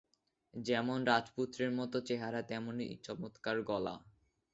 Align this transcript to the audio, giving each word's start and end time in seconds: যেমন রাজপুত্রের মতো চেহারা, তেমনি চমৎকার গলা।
যেমন 0.53 0.97
রাজপুত্রের 1.05 1.71
মতো 1.71 1.97
চেহারা, 2.01 2.41
তেমনি 2.41 2.87
চমৎকার 3.03 3.57
গলা। 3.61 3.95